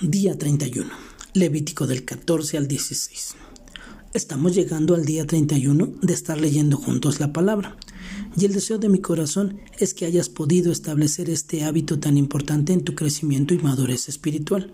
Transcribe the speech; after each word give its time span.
Día 0.00 0.38
31. 0.38 0.88
Levítico 1.34 1.88
del 1.88 2.04
14 2.04 2.56
al 2.56 2.68
16. 2.68 3.34
Estamos 4.14 4.54
llegando 4.54 4.94
al 4.94 5.04
día 5.04 5.26
31 5.26 5.94
de 6.00 6.12
estar 6.12 6.40
leyendo 6.40 6.76
juntos 6.76 7.18
la 7.18 7.32
palabra. 7.32 7.76
Y 8.36 8.44
el 8.44 8.52
deseo 8.52 8.78
de 8.78 8.88
mi 8.88 9.00
corazón 9.00 9.58
es 9.76 9.94
que 9.94 10.06
hayas 10.06 10.28
podido 10.28 10.70
establecer 10.70 11.28
este 11.28 11.64
hábito 11.64 11.98
tan 11.98 12.16
importante 12.16 12.72
en 12.72 12.84
tu 12.84 12.94
crecimiento 12.94 13.54
y 13.54 13.58
madurez 13.58 14.08
espiritual. 14.08 14.72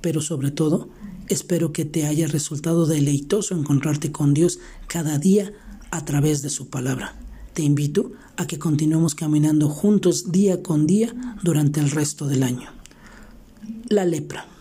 Pero 0.00 0.22
sobre 0.22 0.50
todo, 0.50 0.88
espero 1.28 1.74
que 1.74 1.84
te 1.84 2.06
haya 2.06 2.26
resultado 2.26 2.86
deleitoso 2.86 3.54
encontrarte 3.54 4.12
con 4.12 4.32
Dios 4.32 4.60
cada 4.86 5.18
día 5.18 5.52
a 5.90 6.06
través 6.06 6.40
de 6.40 6.48
su 6.48 6.70
palabra. 6.70 7.20
Te 7.52 7.62
invito 7.62 8.12
a 8.38 8.46
que 8.46 8.58
continuemos 8.58 9.14
caminando 9.14 9.68
juntos 9.68 10.32
día 10.32 10.62
con 10.62 10.86
día 10.86 11.36
durante 11.42 11.80
el 11.80 11.90
resto 11.90 12.26
del 12.28 12.42
año. 12.42 12.70
La 13.90 14.06
lepra. 14.06 14.53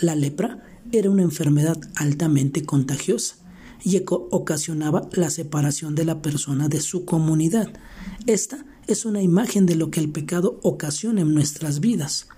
La 0.00 0.14
lepra 0.14 0.64
era 0.92 1.10
una 1.10 1.22
enfermedad 1.22 1.78
altamente 1.94 2.64
contagiosa 2.64 3.36
y 3.84 4.02
ocasionaba 4.08 5.08
la 5.12 5.28
separación 5.28 5.94
de 5.94 6.06
la 6.06 6.22
persona 6.22 6.68
de 6.68 6.80
su 6.80 7.04
comunidad. 7.04 7.70
Esta 8.26 8.64
es 8.86 9.04
una 9.04 9.20
imagen 9.20 9.66
de 9.66 9.74
lo 9.74 9.90
que 9.90 10.00
el 10.00 10.10
pecado 10.10 10.58
ocasiona 10.62 11.20
en 11.20 11.34
nuestras 11.34 11.80
vidas. 11.80 12.28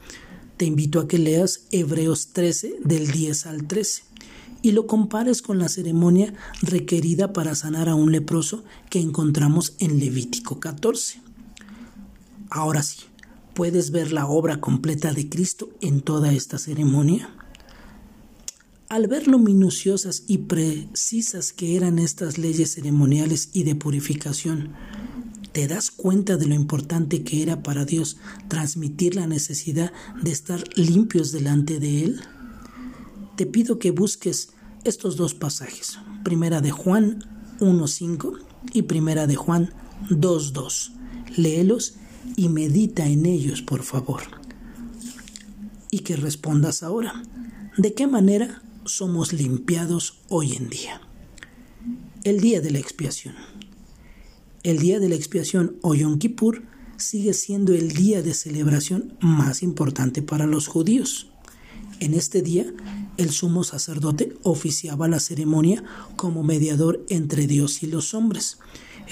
Te 0.56 0.64
invito 0.64 0.98
a 0.98 1.06
que 1.06 1.18
leas 1.18 1.66
Hebreos 1.70 2.28
13 2.32 2.80
del 2.84 3.12
10 3.12 3.46
al 3.46 3.66
13 3.68 4.02
y 4.62 4.72
lo 4.72 4.88
compares 4.88 5.40
con 5.40 5.60
la 5.60 5.68
ceremonia 5.68 6.34
requerida 6.62 7.32
para 7.32 7.54
sanar 7.54 7.88
a 7.88 7.94
un 7.94 8.10
leproso 8.10 8.64
que 8.90 8.98
encontramos 8.98 9.74
en 9.78 10.00
Levítico 10.00 10.58
14. 10.58 11.20
Ahora 12.50 12.82
sí, 12.82 13.02
¿puedes 13.54 13.92
ver 13.92 14.12
la 14.12 14.26
obra 14.26 14.60
completa 14.60 15.12
de 15.12 15.28
Cristo 15.28 15.70
en 15.80 16.00
toda 16.00 16.32
esta 16.32 16.58
ceremonia? 16.58 17.30
Al 18.92 19.06
ver 19.06 19.26
lo 19.26 19.38
minuciosas 19.38 20.24
y 20.26 20.36
precisas 20.36 21.54
que 21.54 21.78
eran 21.78 21.98
estas 21.98 22.36
leyes 22.36 22.74
ceremoniales 22.74 23.48
y 23.54 23.62
de 23.62 23.74
purificación, 23.74 24.74
¿te 25.52 25.66
das 25.66 25.90
cuenta 25.90 26.36
de 26.36 26.44
lo 26.44 26.54
importante 26.54 27.22
que 27.24 27.42
era 27.42 27.62
para 27.62 27.86
Dios 27.86 28.18
transmitir 28.48 29.14
la 29.14 29.26
necesidad 29.26 29.94
de 30.20 30.30
estar 30.30 30.62
limpios 30.76 31.32
delante 31.32 31.80
de 31.80 32.04
Él? 32.04 32.20
Te 33.34 33.46
pido 33.46 33.78
que 33.78 33.92
busques 33.92 34.50
estos 34.84 35.16
dos 35.16 35.32
pasajes, 35.32 35.98
primera 36.22 36.60
de 36.60 36.70
Juan 36.70 37.24
1.5 37.60 38.40
y 38.74 38.82
primera 38.82 39.26
de 39.26 39.36
Juan 39.36 39.72
2.2. 40.10 40.92
Léelos 41.38 41.94
y 42.36 42.50
medita 42.50 43.06
en 43.06 43.24
ellos, 43.24 43.62
por 43.62 43.84
favor. 43.84 44.20
Y 45.90 46.00
que 46.00 46.14
respondas 46.14 46.82
ahora. 46.82 47.22
¿De 47.78 47.94
qué 47.94 48.06
manera 48.06 48.60
somos 48.84 49.32
limpiados 49.32 50.18
hoy 50.28 50.54
en 50.54 50.68
día. 50.68 51.00
El 52.24 52.40
día 52.40 52.60
de 52.60 52.70
la 52.70 52.78
expiación. 52.78 53.34
El 54.62 54.78
día 54.78 55.00
de 55.00 55.08
la 55.08 55.14
expiación 55.14 55.76
o 55.82 55.94
Yom 55.94 56.18
Kippur 56.18 56.62
sigue 56.96 57.34
siendo 57.34 57.74
el 57.74 57.92
día 57.92 58.22
de 58.22 58.34
celebración 58.34 59.16
más 59.20 59.62
importante 59.62 60.22
para 60.22 60.46
los 60.46 60.68
judíos. 60.68 61.28
En 62.00 62.14
este 62.14 62.42
día, 62.42 62.72
el 63.16 63.30
sumo 63.30 63.64
sacerdote 63.64 64.36
oficiaba 64.42 65.08
la 65.08 65.20
ceremonia 65.20 65.82
como 66.16 66.42
mediador 66.42 67.04
entre 67.08 67.46
Dios 67.46 67.82
y 67.82 67.86
los 67.86 68.14
hombres. 68.14 68.58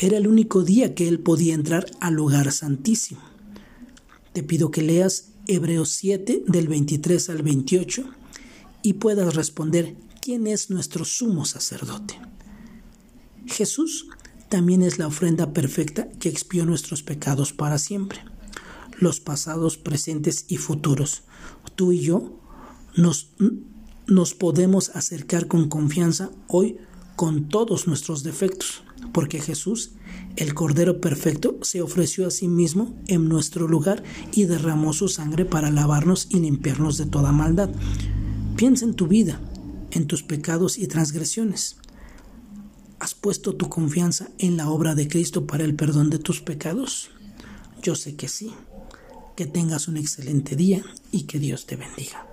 Era 0.01 0.19
el 0.19 0.27
único 0.27 0.63
día 0.63 0.95
que 0.95 1.09
él 1.09 1.21
podía 1.21 1.55
entrar 1.55 1.87
al 2.01 2.15
lugar 2.15 2.53
santísimo. 2.53 3.21
Te 4.33 4.43
pido 4.43 4.71
que 4.71 4.83
leas 4.83 5.31
Hebreos 5.47 5.91
7 5.91 6.45
del 6.47 6.69
23 6.69 7.31
al 7.31 7.43
28 7.43 8.20
y 8.83 8.95
puedas 8.95 9.35
responder 9.35 9.97
quién 10.21 10.47
es 10.47 10.71
nuestro 10.71 11.05
sumo 11.05 11.45
sacerdote. 11.45 12.21
Jesús 13.47 14.07
también 14.49 14.83
es 14.83 14.99
la 14.99 15.07
ofrenda 15.07 15.53
perfecta 15.53 16.09
que 16.19 16.29
expió 16.29 16.67
nuestros 16.67 17.03
pecados 17.03 17.53
para 17.53 17.79
siempre, 17.79 18.21
los 18.99 19.21
pasados, 19.21 19.77
presentes 19.77 20.45
y 20.49 20.57
futuros. 20.57 21.23
Tú 21.75 21.93
y 21.93 22.01
yo 22.01 22.39
nos, 22.97 23.31
nos 24.07 24.35
podemos 24.35 24.91
acercar 24.91 25.47
con 25.47 25.69
confianza 25.69 26.31
hoy 26.49 26.79
con 27.17 27.49
todos 27.49 27.87
nuestros 27.87 28.23
defectos, 28.23 28.83
porque 29.13 29.41
Jesús, 29.41 29.93
el 30.37 30.55
Cordero 30.55 31.01
Perfecto, 31.01 31.59
se 31.63 31.83
ofreció 31.83 32.27
a 32.27 32.31
sí 32.31 32.49
mismo 32.49 32.97
en 33.09 33.29
nuestro 33.29 33.69
lugar 33.69 34.03
y 34.33 34.45
derramó 34.45 34.93
su 34.95 35.09
sangre 35.09 35.45
para 35.45 35.71
lavarnos 35.71 36.29
y 36.31 36.41
limpiarnos 36.41 36.97
de 36.97 37.07
toda 37.07 37.31
maldad. 37.31 37.71
Piensa 38.61 38.85
en 38.85 38.93
tu 38.93 39.07
vida, 39.07 39.41
en 39.91 40.07
tus 40.07 40.23
pecados 40.23 40.77
y 40.77 40.87
transgresiones. 40.87 41.77
¿Has 42.99 43.15
puesto 43.15 43.57
tu 43.57 43.71
confianza 43.71 44.29
en 44.37 44.59
la 44.59 44.69
obra 44.69 44.95
de 44.95 45.09
Cristo 45.09 45.47
para 45.47 45.65
el 45.65 45.75
perdón 45.75 46.11
de 46.11 46.19
tus 46.19 46.43
pecados? 46.43 47.11
Yo 47.83 47.95
sé 47.95 48.17
que 48.17 48.29
sí. 48.29 48.53
Que 49.35 49.47
tengas 49.47 49.89
un 49.89 49.97
excelente 49.97 50.57
día 50.57 50.85
y 51.11 51.23
que 51.23 51.39
Dios 51.39 51.65
te 51.65 51.77
bendiga. 51.77 52.30